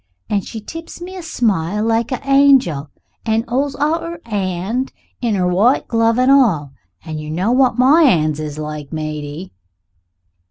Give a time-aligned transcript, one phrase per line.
[0.31, 2.89] And she tips me a smile like a hangel
[3.23, 6.73] and 'olds out 'er hand in 'er white glove and all
[7.05, 9.51] and yer know what my 'ands is like, matey."